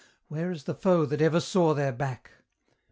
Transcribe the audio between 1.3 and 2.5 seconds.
saw their back?